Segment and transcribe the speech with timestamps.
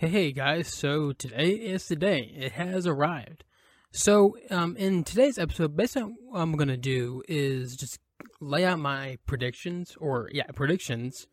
[0.00, 2.32] Hey, guys, so today is the day.
[2.32, 3.42] It has arrived.
[3.90, 7.98] So, um, in today's episode, basically what I'm going to do is just
[8.40, 11.26] lay out my predictions, or yeah, predictions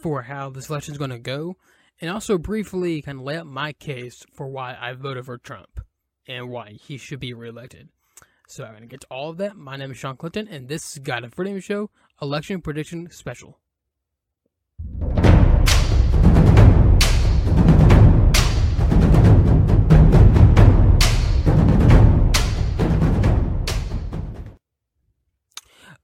[0.00, 1.56] for how this election is going to go,
[2.00, 5.80] and also briefly kind of lay out my case for why I voted for Trump
[6.28, 7.88] and why he should be reelected.
[8.46, 9.56] So I'm going to get to all of that.
[9.56, 11.90] My name is Shawn Clinton, and this is God and Freedom Show
[12.22, 13.58] Election Prediction Special.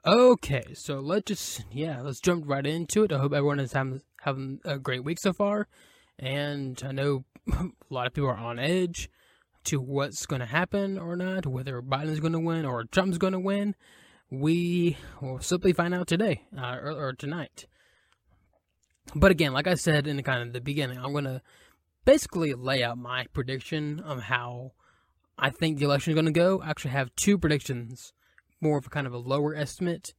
[0.06, 3.12] Okay, so let's just yeah, let's jump right into it.
[3.12, 5.68] I hope everyone is having having a great week so far,
[6.18, 9.10] and I know a lot of people are on edge
[9.64, 13.34] to what's going to happen or not, whether Biden's going to win or Trump's going
[13.34, 13.74] to win.
[14.30, 17.66] We will simply find out today uh, or, or tonight.
[19.14, 21.42] But again, like I said in the kind of the beginning, I'm going to
[22.06, 24.72] basically lay out my prediction of how
[25.38, 26.62] I think the election is going to go.
[26.62, 28.14] I actually have two predictions
[28.61, 30.14] more of a kind of a lower estimate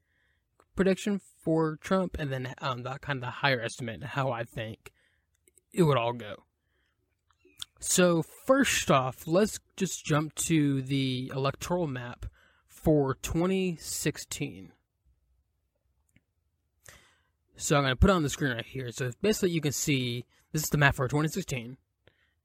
[0.75, 4.91] prediction for Trump, and then um, the kind of the higher estimate how I think
[5.73, 6.43] it would all go.
[7.79, 12.27] So first off, let's just jump to the electoral map
[12.67, 14.71] for 2016.
[17.55, 18.91] So I'm going to put on the screen right here.
[18.91, 21.77] So basically, you can see this is the map for 2016.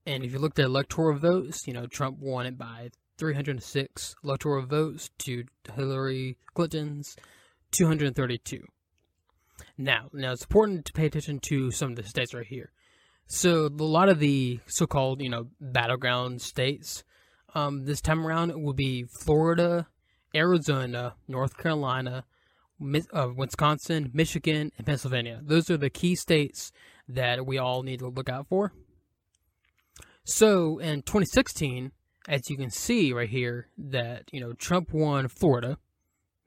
[0.07, 4.67] And if you looked at electoral votes, you know Trump won it by 306 electoral
[4.67, 7.17] votes to Hillary Clinton's
[7.73, 8.65] 232.
[9.79, 12.71] Now, now it's important to pay attention to some of the states right here.
[13.27, 17.05] So a lot of the so-called, you know, battleground states
[17.55, 19.87] um, this time around will be Florida,
[20.35, 22.25] Arizona, North Carolina,
[23.13, 25.41] uh, Wisconsin, Michigan, and Pennsylvania.
[25.43, 26.71] Those are the key states
[27.09, 28.73] that we all need to look out for.
[30.25, 31.93] So in 2016,
[32.29, 35.79] as you can see right here, that you know Trump won Florida,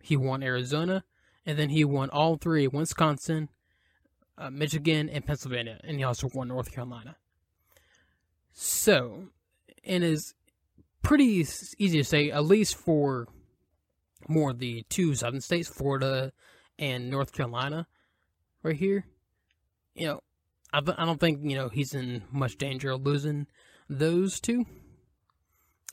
[0.02, 1.04] he won Arizona,
[1.46, 3.50] and then he won all three: Wisconsin,
[4.38, 7.16] uh, Michigan, and Pennsylvania, and he also won North Carolina.
[8.52, 9.30] So,
[9.86, 10.34] and is
[11.02, 11.46] pretty
[11.78, 13.28] easy to say, at least for
[14.28, 16.34] more of the two southern states, Florida
[16.78, 17.88] and North Carolina,
[18.64, 19.06] right here.
[19.96, 20.24] You know,
[20.74, 23.48] I, I don't think you know he's in much danger of losing
[23.90, 24.66] those two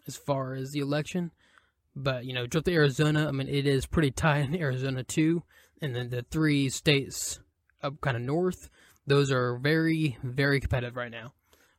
[0.06, 1.32] as far as the election.
[1.94, 5.42] But, you know, jump to Arizona, I mean, it is pretty tight in Arizona, too.
[5.80, 7.40] And then the three states
[7.82, 8.68] up kind of north,
[9.06, 11.32] those are very, very competitive right now.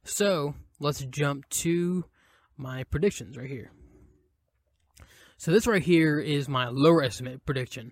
[0.04, 2.06] So, let's jump to
[2.56, 3.72] my predictions right here.
[5.38, 7.92] So, this right here is my lower estimate prediction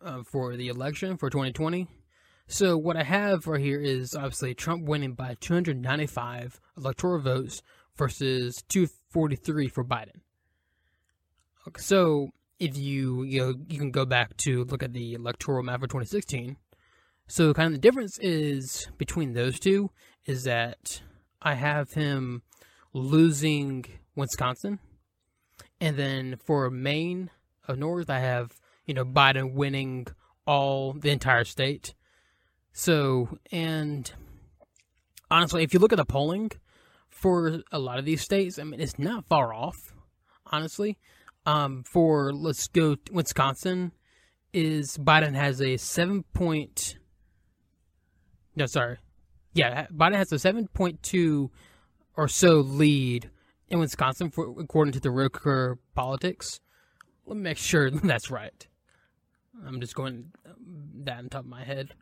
[0.00, 1.88] uh, for the election for 2020.
[2.46, 7.62] So, what I have right here is obviously Trump winning by 295 electoral votes
[7.98, 10.20] versus 243 for Biden.
[11.66, 15.62] Okay, so if you you know you can go back to look at the electoral
[15.62, 16.56] map for 2016.
[17.26, 19.90] So kind of the difference is between those two
[20.24, 21.02] is that
[21.42, 22.42] I have him
[22.94, 23.84] losing
[24.16, 24.78] Wisconsin,
[25.80, 27.30] and then for Maine
[27.66, 30.06] of North I have you know Biden winning
[30.46, 31.94] all the entire state.
[32.72, 34.10] So and
[35.30, 36.52] honestly, if you look at the polling,
[37.20, 39.76] for a lot of these states, I mean, it's not far off,
[40.46, 40.98] honestly.
[41.46, 43.92] Um, for let's go Wisconsin,
[44.52, 46.98] is Biden has a seven point.
[48.54, 48.98] No, sorry,
[49.54, 51.50] yeah, Biden has a seven point two
[52.16, 53.30] or so lead
[53.68, 56.60] in Wisconsin, for, according to the Clear Politics.
[57.26, 58.66] Let me make sure that's right.
[59.66, 60.32] I'm just going
[61.04, 61.94] that on top of my head.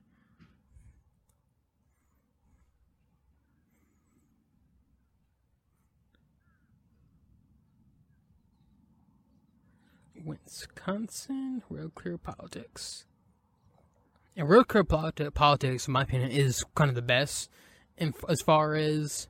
[10.26, 13.04] Wisconsin, Real Clear Politics.
[14.37, 17.48] And Real Clear politi- Politics, in my opinion, is kind of the best
[17.97, 19.28] in, as far as,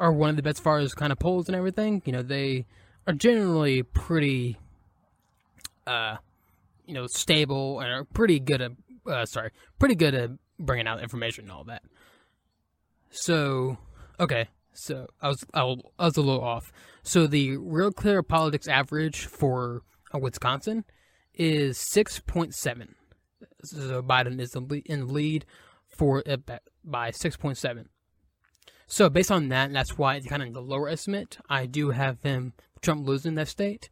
[0.00, 2.02] or one of the best as far as kind of polls and everything.
[2.06, 2.66] You know, they
[3.06, 4.58] are generally pretty,
[5.86, 6.16] uh,
[6.86, 8.72] you know, stable and are pretty good at,
[9.06, 11.82] uh, sorry, pretty good at bringing out information and all that.
[13.10, 13.76] So,
[14.18, 16.72] okay, so I was I was a little off.
[17.02, 19.82] So the Real Clear Politics average for
[20.18, 20.84] Wisconsin
[21.34, 22.94] is 6.7.
[23.64, 24.54] So Biden is
[24.86, 25.46] in lead
[25.88, 26.36] for uh,
[26.84, 27.86] by 6.7.
[28.86, 31.38] So based on that, that's why it's kind of the lower estimate.
[31.48, 33.90] I do have him Trump losing that state.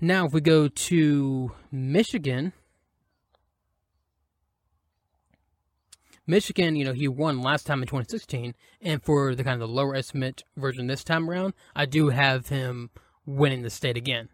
[0.00, 2.54] Now, if we go to Michigan,
[6.26, 9.74] Michigan, you know, he won last time in 2016, and for the kind of the
[9.74, 12.88] lower estimate version this time around, I do have him
[13.36, 14.28] winning the state again.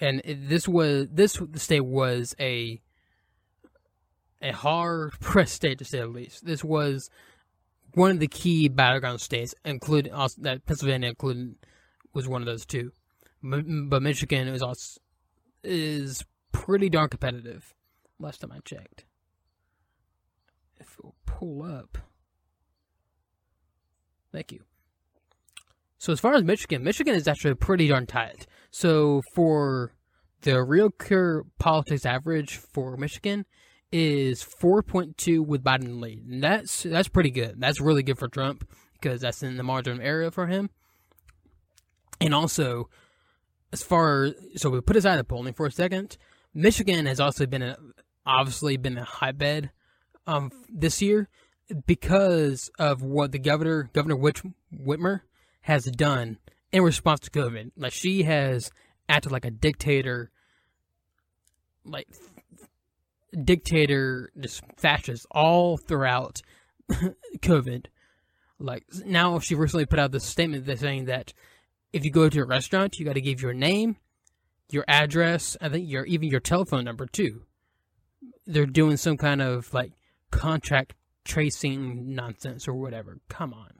[0.00, 2.80] And this was this state was a
[4.42, 6.44] a hard pressed state to say the least.
[6.44, 7.10] This was
[7.94, 11.56] one of the key battleground states, including also that Pennsylvania included
[12.12, 12.92] was one of those two.
[13.42, 15.00] But Michigan is also
[15.62, 17.74] is pretty darn competitive.
[18.18, 19.04] Last time I checked,
[20.78, 21.96] if we'll pull up,
[24.30, 24.64] thank you.
[26.00, 28.46] So as far as Michigan, Michigan is actually pretty darn tight.
[28.70, 29.92] So for
[30.40, 33.44] the Real Clear Politics average for Michigan
[33.92, 36.24] is 4.2 with Biden lead.
[36.24, 37.60] And that's that's pretty good.
[37.60, 40.70] That's really good for Trump because that's in the margin area for him.
[42.18, 42.88] And also,
[43.70, 46.16] as far so we put aside the polling for a second,
[46.54, 47.76] Michigan has also been a,
[48.24, 49.70] obviously been a hotbed
[50.26, 51.28] um, this year
[51.84, 54.40] because of what the governor Governor Whit-
[54.74, 55.20] Whitmer
[55.62, 56.38] has done
[56.72, 57.72] in response to COVID.
[57.76, 58.70] Like she has
[59.08, 60.30] acted like a dictator,
[61.84, 62.08] like
[63.44, 66.42] dictator, just fascist all throughout
[66.90, 67.86] COVID.
[68.58, 71.32] Like now, she recently put out this statement that's saying that
[71.92, 73.96] if you go to a restaurant, you got to give your name,
[74.70, 77.42] your address, I think your even your telephone number too.
[78.46, 79.92] They're doing some kind of like
[80.30, 83.18] contact tracing nonsense or whatever.
[83.28, 83.79] Come on.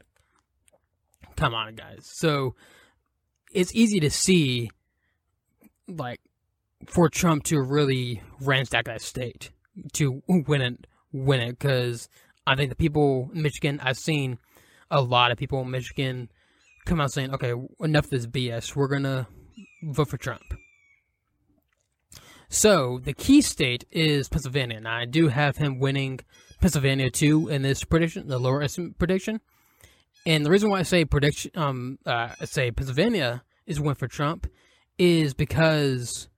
[1.40, 2.00] Come on, guys.
[2.04, 2.54] So
[3.50, 4.68] it's easy to see
[5.88, 6.20] like
[6.86, 9.50] for Trump to really ransack that state
[9.94, 12.10] to win it, win it, because
[12.46, 14.36] I think the people in Michigan, I've seen
[14.90, 16.30] a lot of people in Michigan
[16.84, 18.76] come out saying, "Okay, enough of this BS.
[18.76, 19.26] We're gonna
[19.82, 20.42] vote for Trump."
[22.50, 26.20] So the key state is Pennsylvania, and I do have him winning
[26.60, 29.40] Pennsylvania too in this prediction, the lower estimate prediction.
[30.26, 34.08] And the reason why I say prediction, um, uh, I say Pennsylvania is win for
[34.08, 34.46] Trump,
[34.98, 36.28] is because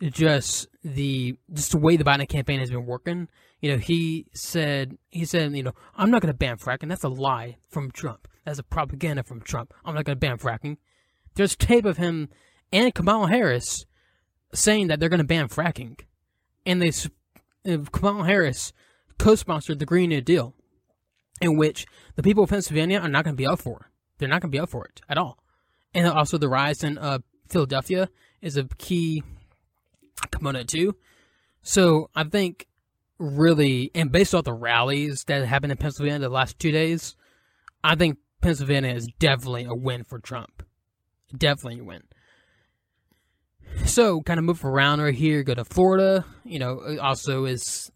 [0.00, 3.28] just the just the way the Biden campaign has been working.
[3.60, 6.88] You know, he said he said, you know, I'm not going to ban fracking.
[6.88, 8.28] That's a lie from Trump.
[8.44, 9.74] That's a propaganda from Trump.
[9.84, 10.78] I'm not going to ban fracking.
[11.34, 12.28] There's tape of him
[12.72, 13.84] and Kamala Harris
[14.52, 16.00] saying that they're going to ban fracking,
[16.64, 16.92] and they
[17.92, 18.72] Kamala Harris
[19.18, 20.54] co-sponsored the Green New Deal,
[21.40, 21.86] in which
[22.16, 23.90] the people of Pennsylvania are not going to be up for.
[24.18, 25.38] They're not going to be up for it at all.
[25.94, 27.18] And also the rise in uh,
[27.48, 28.08] Philadelphia
[28.42, 29.22] is a key
[30.30, 30.96] component too.
[31.62, 32.66] So I think
[33.18, 37.16] really, and based off the rallies that happened in Pennsylvania the last two days,
[37.82, 40.62] I think Pennsylvania is definitely a win for Trump.
[41.36, 42.02] Definitely a win.
[43.84, 46.24] So, kind of move around right here, go to Florida.
[46.44, 47.90] You know, also is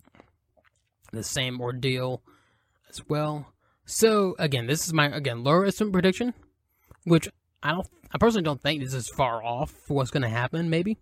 [1.13, 2.23] the same ordeal
[2.93, 3.53] as well.
[3.85, 6.35] So, again, this is my again lower estimate prediction,
[7.05, 7.29] which
[7.63, 10.71] I don't, I personally don't think this is far off for what's going to happen.
[10.71, 10.99] Maybe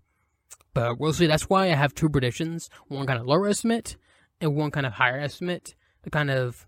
[0.75, 1.27] but we'll see.
[1.27, 3.97] That's why I have two predictions: one kind of lower estimate
[4.41, 5.75] and one kind of higher estimate.
[6.03, 6.67] The kind of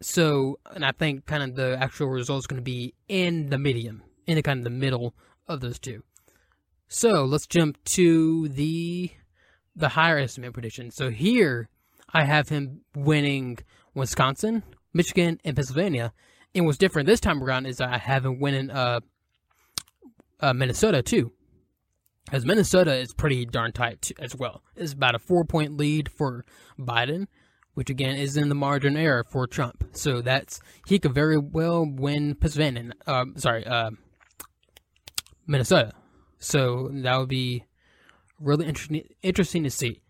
[0.00, 3.58] so, and I think kind of the actual result is going to be in the
[3.58, 5.14] medium, in the kind of the middle
[5.48, 6.02] of those two.
[6.88, 9.10] So let's jump to the
[9.74, 10.90] the higher estimate prediction.
[10.90, 11.68] So here
[12.12, 13.58] I have him winning
[13.96, 14.62] Wisconsin,
[14.94, 16.12] Michigan, and Pennsylvania.
[16.54, 19.00] And what's different this time around is I have him winning uh,
[20.40, 21.32] uh, Minnesota too
[22.32, 24.62] as Minnesota is pretty darn tight as well.
[24.74, 26.44] It's about a four point lead for
[26.78, 27.26] Biden,
[27.74, 29.84] which again is in the margin error for Trump.
[29.92, 32.92] So that's he could very well win Pennsylvania.
[33.06, 33.90] Uh, sorry, uh,
[35.46, 35.92] Minnesota.
[36.38, 37.64] So that would be
[38.40, 40.00] really interesting interesting to see.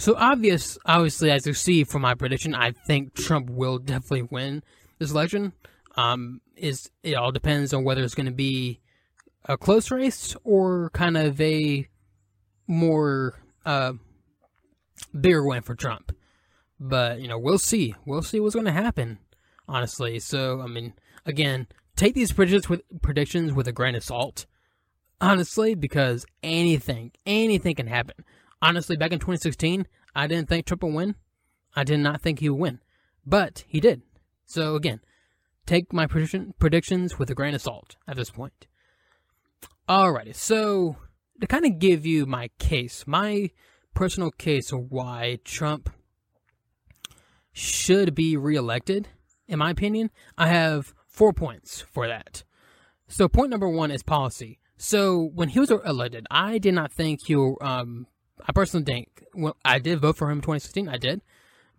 [0.00, 4.62] So obvious, obviously, as you see from my prediction, I think Trump will definitely win
[4.98, 5.52] this election.
[5.94, 8.80] Um, is it all depends on whether it's going to be
[9.44, 11.86] a close race or kind of a
[12.66, 13.34] more
[13.66, 13.92] uh,
[15.18, 16.16] bigger win for Trump.
[16.78, 17.94] But you know, we'll see.
[18.06, 19.18] We'll see what's going to happen.
[19.68, 20.94] Honestly, so I mean,
[21.26, 24.46] again, take these predictions with predictions with a grain of salt.
[25.20, 28.24] Honestly, because anything, anything can happen.
[28.62, 31.14] Honestly, back in 2016, I didn't think Trump would win.
[31.74, 32.80] I did not think he would win,
[33.24, 34.02] but he did.
[34.44, 35.00] So again,
[35.66, 38.66] take my prediction, predictions with a grain of salt at this point.
[39.88, 40.96] Alrighty, so
[41.40, 43.50] to kind of give you my case, my
[43.94, 45.90] personal case of why Trump
[47.52, 49.08] should be reelected,
[49.48, 52.44] in my opinion, I have four points for that.
[53.08, 54.60] So, point number one is policy.
[54.76, 58.06] So, when he was elected, I did not think he, um,
[58.46, 61.22] I personally think, well, I did vote for him in 2016, I did,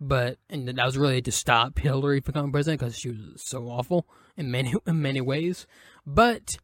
[0.00, 3.68] but and that was really to stop Hillary from becoming president because she was so
[3.68, 5.66] awful in many in many ways.
[6.06, 6.56] But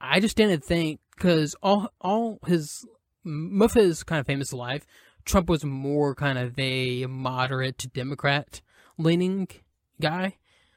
[0.00, 2.86] I just didn't think because all all his
[3.24, 4.86] most his kind of famous life,
[5.24, 8.60] Trump was more kind of a moderate to Democrat
[8.98, 9.48] leaning
[10.00, 10.36] guy.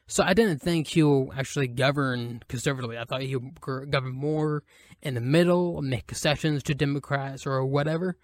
[0.10, 2.98] So I didn't think he'll actually govern conservatively.
[2.98, 3.52] I thought he'll
[3.90, 4.64] govern more
[5.04, 8.18] in the middle, make concessions to Democrats or whatever.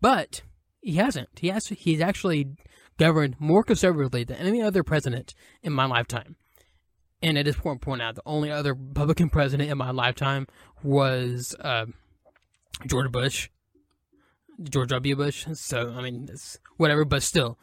[0.00, 0.42] But
[0.80, 1.28] he hasn't.
[1.40, 1.66] He has.
[1.66, 2.56] He's actually
[2.98, 6.36] governed more conservatively than any other president in my lifetime.
[7.20, 10.46] And at this point, point out the only other Republican president in my lifetime
[10.84, 11.86] was uh,
[12.86, 13.48] George Bush,
[14.62, 15.16] George W.
[15.16, 15.46] Bush.
[15.54, 16.28] So I mean,
[16.76, 17.04] whatever.
[17.04, 17.58] But still,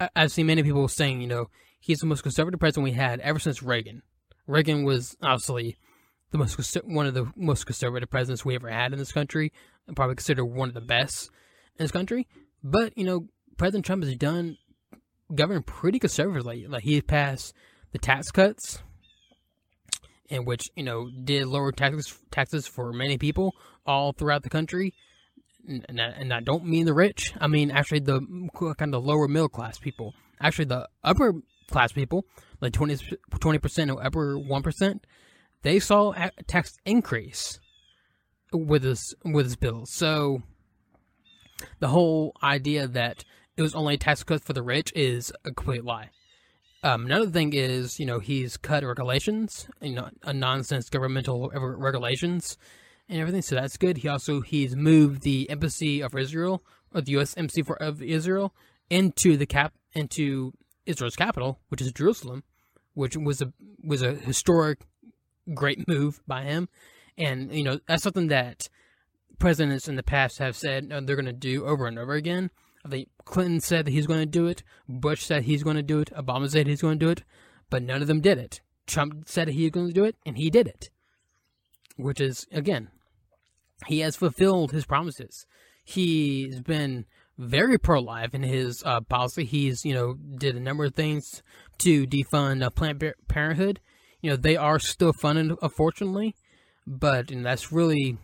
[0.00, 1.48] I- I've seen many people saying, you know,
[1.84, 4.02] he's the most conservative president we had ever since Reagan.
[4.46, 5.76] Reagan was obviously
[6.30, 9.52] the most one of the most conservative presidents we ever had in this country,
[9.86, 11.30] and probably considered one of the best
[11.78, 12.26] in this country.
[12.62, 14.56] But you know, President Trump has done
[15.34, 16.66] governing pretty conservatively.
[16.66, 17.52] Like he passed
[17.92, 18.82] the tax cuts,
[20.30, 23.54] in which you know did lower taxes taxes for many people
[23.86, 24.94] all throughout the country.
[25.66, 27.34] And I, and I don't mean the rich.
[27.38, 28.20] I mean actually the
[28.78, 30.14] kind of lower middle class people.
[30.40, 31.34] Actually, the upper
[31.70, 32.24] class people,
[32.60, 35.06] like 20 percent or upper one percent,
[35.62, 37.58] they saw a tax increase
[38.52, 39.84] with this with this bill.
[39.86, 40.42] So
[41.80, 43.24] the whole idea that
[43.56, 46.10] it was only a tax cut for the rich is a complete lie.
[46.82, 52.58] Um, another thing is, you know, he's cut regulations, you know, a nonsense governmental regulations
[53.08, 53.42] and everything.
[53.42, 53.98] So that's good.
[53.98, 56.62] He also he's moved the embassy of Israel
[56.94, 57.36] or the U.S.
[57.36, 58.54] embassy for of Israel
[58.90, 60.52] into the cap into
[60.86, 62.44] Israel's capital, which is Jerusalem,
[62.94, 64.80] which was a was a historic
[65.52, 66.68] great move by him.
[67.16, 68.68] And you know that's something that
[69.38, 72.50] presidents in the past have said uh, they're going to do over and over again.
[72.84, 74.62] I think Clinton said that he's going to do it.
[74.88, 76.12] Bush said he's going to do it.
[76.14, 77.24] Obama said he's going to do it,
[77.70, 78.60] but none of them did it.
[78.86, 80.90] Trump said he was going to do it, and he did it.
[81.96, 82.90] Which is again,
[83.86, 85.46] he has fulfilled his promises.
[85.84, 87.06] He's been
[87.38, 89.44] very pro-life in his uh, policy.
[89.44, 91.42] He's you know did a number of things
[91.78, 93.80] to defund uh, Planned Parenthood.
[94.20, 96.34] You know they are still funded, unfortunately,
[96.86, 98.18] but and that's really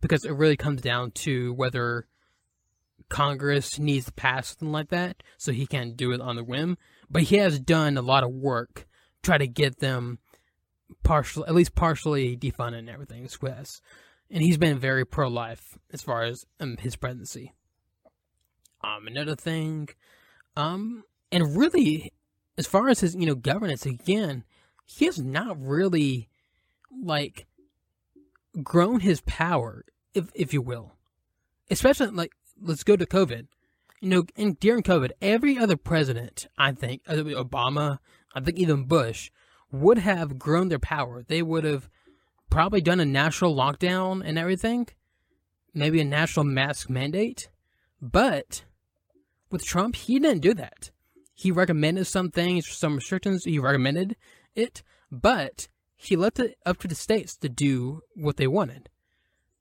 [0.00, 2.06] because it really comes down to whether
[3.08, 6.76] Congress needs to pass something like that, so he can't do it on the whim.
[7.08, 8.86] But he has done a lot of work
[9.22, 10.18] try to get them
[11.02, 13.28] partial, at least partially defunded and everything.
[13.42, 13.80] Yes,
[14.30, 17.52] and he's been very pro-life as far as um, his presidency.
[18.82, 19.88] Um, another thing,
[20.56, 22.12] um, and really,
[22.58, 24.44] as far as his you know governance again,
[24.84, 26.28] he has not really
[27.02, 27.46] like
[28.62, 30.92] grown his power, if if you will.
[31.70, 33.46] Especially like let's go to COVID.
[34.00, 37.98] You know, and during COVID, every other president, I think, Obama,
[38.34, 39.30] I think even Bush,
[39.72, 41.24] would have grown their power.
[41.26, 41.88] They would have
[42.50, 44.88] probably done a national lockdown and everything,
[45.72, 47.48] maybe a national mask mandate.
[48.00, 48.64] But
[49.50, 50.90] with Trump, he didn't do that.
[51.34, 53.44] He recommended some things, some restrictions.
[53.44, 54.16] He recommended
[54.54, 58.88] it, but he left it up to the states to do what they wanted,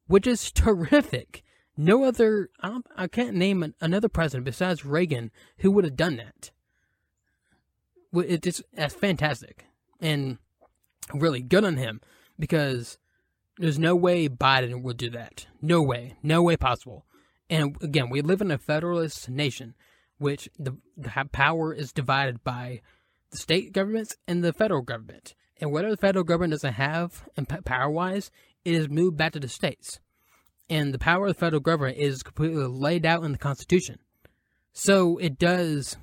[0.08, 1.44] which is terrific.
[1.78, 6.18] No other, I, I can't name an, another president besides Reagan who would have done
[6.18, 6.52] that.
[8.14, 9.66] It's that's fantastic
[10.00, 10.38] and
[11.14, 12.00] really good on him
[12.40, 12.98] because
[13.58, 15.48] there's no way Biden would do that.
[15.62, 17.06] No way, no way possible.
[17.50, 19.76] And again, we live in a federalist nation,
[20.18, 22.82] which the, the power is divided by
[23.32, 25.36] the state governments and the federal government.
[25.62, 27.28] And whatever the federal government doesn't have,
[27.66, 28.32] power wise,
[28.64, 30.00] it is moved back to the states.
[30.70, 34.00] And the power of the federal government is completely laid out in the Constitution.
[34.74, 35.96] So it does.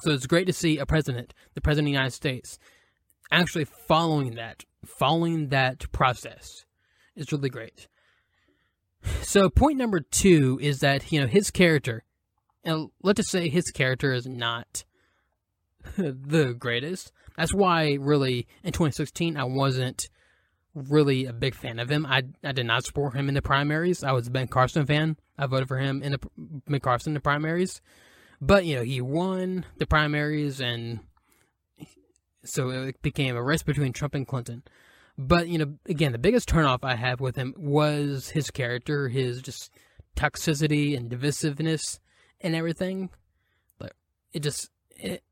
[0.00, 2.58] So it's great to see a president, the president of the United States,
[3.30, 6.64] actually following that, following that process.
[7.16, 7.88] It's really great.
[9.22, 12.04] So point number two is that you know his character,
[12.64, 14.84] and let's just say his character is not
[15.96, 17.12] the greatest.
[17.36, 20.08] That's why, really, in 2016, I wasn't
[20.74, 22.06] really a big fan of him.
[22.06, 24.04] I I did not support him in the primaries.
[24.04, 25.16] I was a Ben Carson fan.
[25.38, 26.20] I voted for him in the
[26.68, 27.80] Ben Carson in the primaries,
[28.40, 31.00] but you know he won the primaries, and
[32.44, 34.62] so it became a race between Trump and Clinton.
[35.22, 39.42] But you know, again, the biggest turnoff I have with him was his character, his
[39.42, 39.70] just
[40.16, 41.98] toxicity and divisiveness
[42.40, 43.10] and everything.
[43.78, 43.92] But
[44.32, 45.22] it just it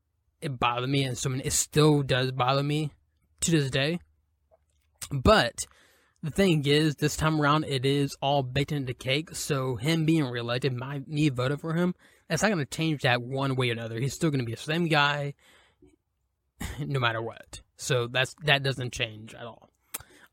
[0.41, 2.91] it bothered me, and so it still does bother me
[3.41, 3.99] to this day.
[5.11, 5.65] But
[6.21, 9.33] the thing is, this time around, it is all baked into cake.
[9.33, 11.95] So him being reelected, my me voting for him,
[12.29, 13.99] It's not going to change that one way or another.
[13.99, 15.33] He's still going to be the same guy,
[16.79, 17.61] no matter what.
[17.75, 19.69] So that's that doesn't change at all.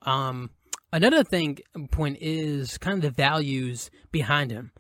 [0.06, 0.50] Um,
[0.92, 1.58] another thing
[1.90, 4.72] point is kind of the values behind him.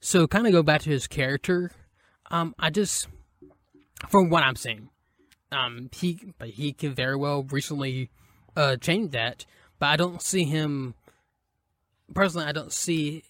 [0.00, 1.70] So kind of go back to his character.
[2.30, 3.08] Um, I just,
[4.08, 4.90] from what I'm seeing,
[5.50, 8.10] um, he but he can very well recently
[8.56, 9.46] uh change that,
[9.78, 10.94] but I don't see him
[12.12, 12.46] personally.
[12.46, 13.24] I don't see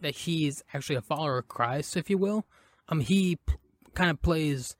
[0.00, 2.46] that he's actually a follower of Christ, if you will.
[2.88, 3.54] Um, he p-
[3.94, 4.76] kind of plays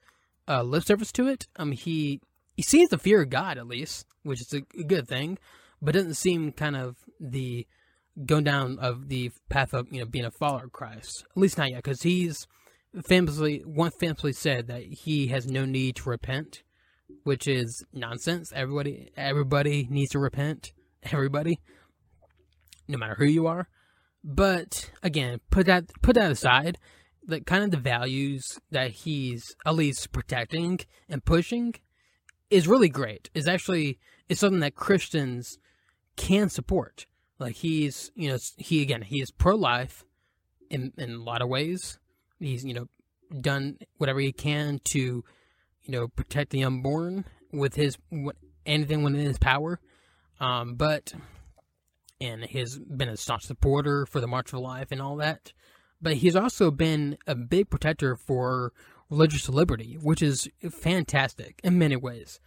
[0.47, 1.47] uh, lip service to it.
[1.57, 2.21] Um, he
[2.55, 5.37] he seems to fear of God at least, which is a good thing,
[5.85, 7.67] but doesn't seem kind of the
[8.25, 11.25] going down of the path of you know being a follower of Christ.
[11.31, 12.47] At least not yet, because he's
[13.05, 16.63] famously one famously said that he has no need to repent,
[17.23, 18.51] which is nonsense.
[18.53, 20.73] Everybody everybody needs to repent.
[21.11, 21.59] Everybody,
[22.87, 23.67] no matter who you are.
[24.23, 26.79] But again, put that put that aside.
[27.27, 31.75] The kind of the values that he's at least protecting and pushing
[32.49, 33.29] is really great.
[33.35, 33.99] Is actually
[34.29, 35.59] is something that Christians
[36.15, 37.05] can support.
[37.39, 40.03] Like he's, you know, he again, he is pro life
[40.69, 41.99] in in a lot of ways.
[42.39, 42.87] He's, you know,
[43.41, 47.97] done whatever he can to, you know, protect the unborn with his
[48.65, 49.79] anything within his power.
[50.39, 51.13] Um, but
[52.21, 55.53] and he's been a staunch supporter for the March of Life and all that.
[56.01, 58.73] But he's also been a big protector for
[59.09, 62.39] religious liberty, which is fantastic in many ways.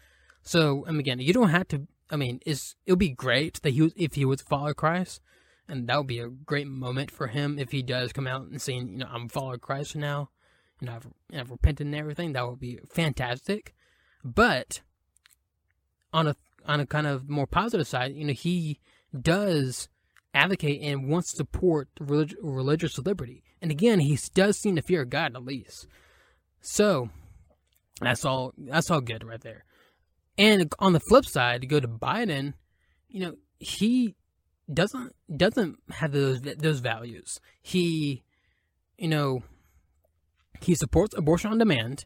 [0.42, 3.70] So, and again, you don't have to I mean, it's it would be great that
[3.70, 5.20] he if he would follow Christ,
[5.68, 8.60] and that would be a great moment for him if he does come out and
[8.60, 10.30] saying, you know, I'm following Christ now,
[10.80, 12.32] and I've, I've repented and everything.
[12.32, 13.74] That would be fantastic.
[14.24, 14.80] But
[16.12, 16.36] on a
[16.66, 18.80] on a kind of more positive side, you know, he
[19.18, 19.88] does
[20.34, 23.42] advocate and wants to support relig- religious liberty.
[23.60, 25.86] And again, he does seem to fear God at least.
[26.60, 27.10] So
[28.00, 28.52] that's all.
[28.56, 29.64] That's all good right there.
[30.38, 32.54] And on the flip side, to go to Biden,
[33.08, 34.14] you know, he
[34.72, 37.40] doesn't doesn't have those those values.
[37.60, 38.22] He,
[38.96, 39.42] you know,
[40.60, 42.04] he supports abortion on demand.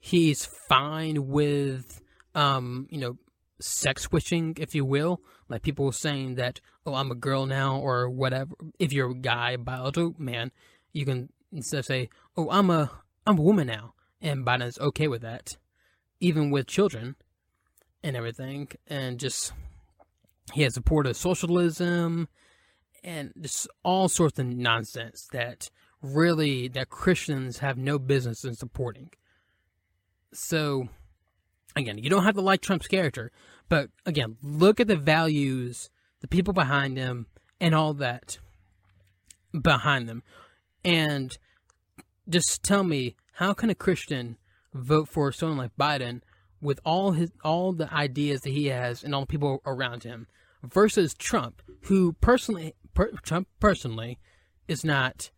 [0.00, 2.02] He's fine with,
[2.34, 3.16] um, you know,
[3.60, 8.10] sex switching, if you will, like people saying that, oh, I'm a girl now or
[8.10, 8.54] whatever.
[8.78, 10.50] If you're a guy, biological man,
[10.92, 12.90] you can instead of say, oh, I'm a
[13.26, 15.56] I'm a woman now, and Biden's okay with that,
[16.20, 17.14] even with children
[18.04, 19.52] and everything, and just
[20.52, 22.28] he has support of socialism
[23.02, 25.70] and just all sorts of nonsense that
[26.02, 29.10] really that Christians have no business in supporting.
[30.34, 30.88] So
[31.74, 33.32] again, you don't have to like Trump's character,
[33.70, 35.88] but again, look at the values,
[36.20, 37.26] the people behind him,
[37.58, 38.38] and all that
[39.58, 40.22] behind them.
[40.84, 41.36] And
[42.28, 44.36] just tell me, how can a Christian
[44.74, 46.20] vote for someone like Biden
[46.64, 50.26] with all his all the ideas that he has and all the people around him
[50.62, 54.18] versus Trump, who personally per, Trump personally
[54.66, 55.30] is not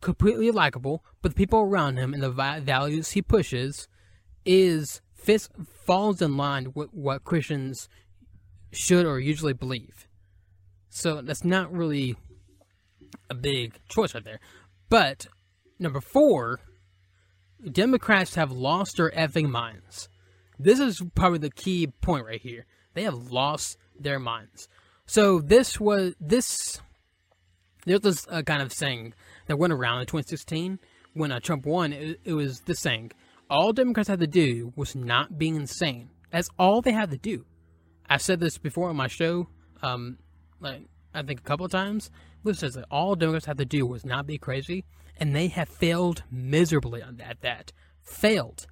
[0.00, 3.88] completely likable, but the people around him and the values he pushes
[4.46, 5.48] is fits
[5.84, 7.88] falls in line with what Christians
[8.72, 10.06] should or usually believe.
[10.88, 12.16] So that's not really
[13.28, 14.40] a big choice right there.
[14.88, 15.26] But
[15.80, 16.60] number four,
[17.70, 20.08] Democrats have lost their effing minds.
[20.62, 22.66] This is probably the key point right here.
[22.94, 24.68] They have lost their minds.
[25.06, 26.80] So this was this.
[27.86, 29.14] There's this uh, kind of saying
[29.46, 30.78] that went around in 2016
[31.14, 31.92] when uh, Trump won.
[31.94, 33.12] It, it was this saying:
[33.48, 36.10] all Democrats had to do was not being insane.
[36.30, 37.46] That's all they had to do.
[38.08, 39.48] I've said this before on my show.
[39.82, 40.18] Um,
[40.60, 40.82] like
[41.14, 42.10] I think a couple of times.
[42.44, 44.84] Luke says that all Democrats had to do was not be crazy,
[45.16, 47.40] and they have failed miserably on that.
[47.40, 48.66] That failed.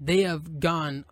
[0.00, 1.04] They have gone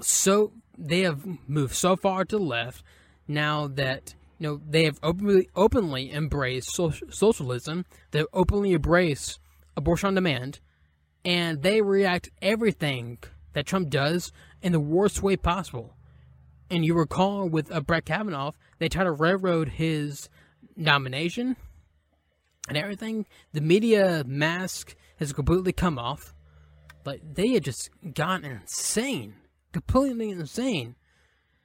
[0.00, 2.82] so they have moved so far to the left
[3.26, 7.84] now that you know they have openly openly embraced social, socialism.
[8.12, 9.38] They openly embrace
[9.76, 10.60] abortion on demand,
[11.24, 13.18] and they react everything
[13.52, 14.32] that Trump does
[14.62, 15.94] in the worst way possible.
[16.70, 20.28] And you recall with uh, Brett Kavanaugh, they try to railroad his
[20.76, 21.56] nomination
[22.68, 23.26] and everything.
[23.52, 26.34] The media mask has completely come off.
[27.04, 29.34] Like they had just gone insane
[29.80, 30.94] completely insane.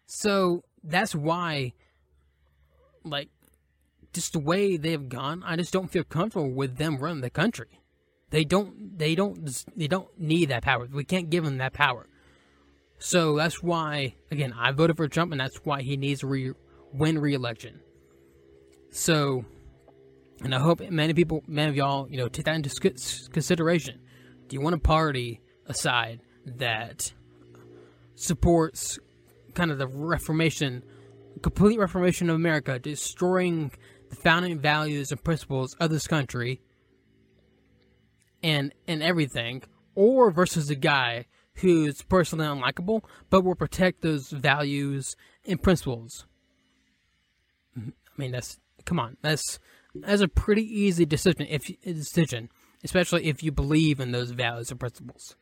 [0.06, 1.74] So that's why,
[3.04, 3.30] like,
[4.14, 7.80] just the way they've gone, I just don't feel comfortable with them running the country.
[8.30, 8.98] They don't.
[8.98, 9.36] They don't.
[9.76, 10.88] They don't need that power.
[10.92, 12.08] We can't give them that power.
[13.00, 16.54] So that's why, again, I voted for Trump, and that's why he needs to re-
[16.94, 17.82] win re-election.
[18.92, 19.46] So,
[20.42, 22.70] and I hope many people, many of y'all, you know, take that into
[23.32, 24.00] consideration.
[24.48, 27.14] Do you want a party aside that
[28.16, 29.00] supports
[29.54, 30.84] kind of the Reformation,
[31.42, 33.72] complete Reformation of America, destroying
[34.10, 36.62] the founding values and principles of this country
[38.42, 39.64] and and everything,
[39.96, 46.26] or versus a guy who's personally unlikable but will protect those values and principles.
[47.78, 49.60] I mean, that's come on, that's
[49.96, 52.50] that's a pretty easy decision if decision,
[52.84, 55.36] especially if you believe in those values and principles.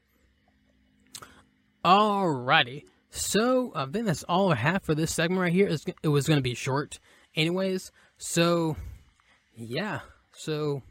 [1.84, 5.68] Alrighty, so I think that's all I have for this segment right here.
[6.04, 7.00] It was going to be short,
[7.36, 7.92] anyways.
[8.20, 8.76] So,
[9.56, 10.84] yeah, so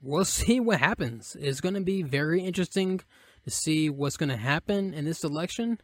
[0.00, 1.36] we'll see what happens.
[1.40, 3.00] It's going to be very interesting
[3.44, 5.80] to see what's going to happen in this election.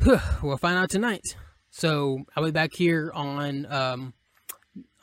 [0.42, 1.36] we'll find out tonight.
[1.70, 4.14] So I'll be back here on um,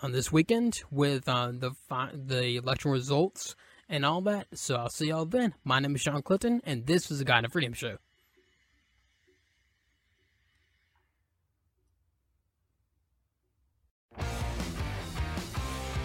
[0.02, 3.56] on this weekend with uh, the fi- the election results
[3.90, 4.48] and all that.
[4.54, 5.54] So I'll see y'all then.
[5.64, 7.98] My name is Shawn Clinton, and this was the God and Freedom Show.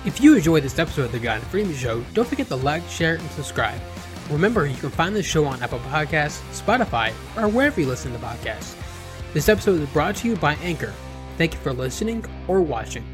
[0.04, 2.86] If you enjoyed this episode of the God and Freedom Show, don't forget to like,
[2.88, 3.80] share, and subscribe.
[4.30, 8.18] Remember, you can find the show on Apple Podcasts, Spotify, or wherever you listen to
[8.18, 8.76] podcasts.
[9.32, 10.92] This episode is brought to you by Anchor.
[11.38, 13.13] Thank you for listening or watching.